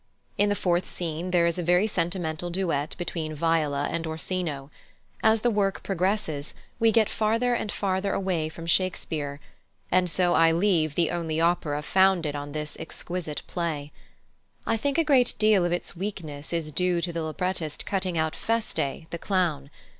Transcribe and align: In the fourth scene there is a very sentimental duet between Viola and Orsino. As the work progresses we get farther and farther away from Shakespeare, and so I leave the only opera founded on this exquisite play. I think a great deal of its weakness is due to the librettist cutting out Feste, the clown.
In 0.35 0.49
the 0.49 0.55
fourth 0.55 0.87
scene 0.87 1.29
there 1.29 1.45
is 1.45 1.59
a 1.59 1.61
very 1.61 1.85
sentimental 1.85 2.49
duet 2.49 2.95
between 2.97 3.35
Viola 3.35 3.83
and 3.91 4.07
Orsino. 4.07 4.71
As 5.21 5.41
the 5.41 5.51
work 5.51 5.83
progresses 5.83 6.55
we 6.79 6.91
get 6.91 7.07
farther 7.07 7.53
and 7.53 7.71
farther 7.71 8.11
away 8.11 8.49
from 8.49 8.65
Shakespeare, 8.65 9.39
and 9.91 10.09
so 10.09 10.33
I 10.33 10.53
leave 10.53 10.95
the 10.95 11.11
only 11.11 11.39
opera 11.39 11.83
founded 11.83 12.35
on 12.35 12.51
this 12.53 12.75
exquisite 12.79 13.43
play. 13.45 13.91
I 14.65 14.75
think 14.75 14.97
a 14.97 15.03
great 15.03 15.35
deal 15.37 15.65
of 15.65 15.71
its 15.71 15.95
weakness 15.95 16.51
is 16.51 16.71
due 16.71 16.99
to 17.01 17.13
the 17.13 17.21
librettist 17.21 17.85
cutting 17.85 18.17
out 18.17 18.35
Feste, 18.35 19.05
the 19.11 19.19
clown. 19.19 19.69